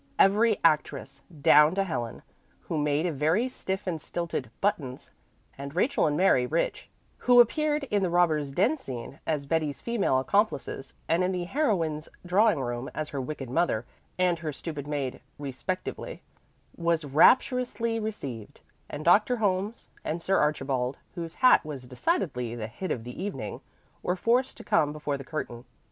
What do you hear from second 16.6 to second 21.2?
was rapturously received; and Dr. Holmes and Sir Archibald,